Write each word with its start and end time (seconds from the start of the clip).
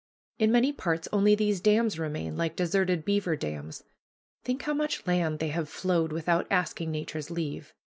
In 0.39 0.51
many 0.51 0.73
parts 0.73 1.07
only 1.13 1.35
these 1.35 1.61
dams 1.61 1.99
remain, 1.99 2.35
like 2.35 2.55
deserted 2.55 3.05
beaver 3.05 3.35
dams. 3.35 3.83
Think 4.43 4.63
how 4.63 4.73
much 4.73 5.05
land 5.05 5.37
they 5.37 5.49
have 5.49 5.69
flowed 5.69 6.11
without 6.11 6.47
asking 6.49 6.89
Nature's 6.89 7.29
leave. 7.29 7.75